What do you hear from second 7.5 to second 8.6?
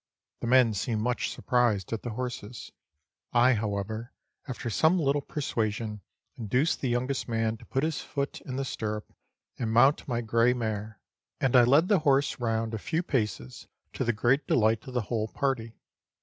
to put his foot in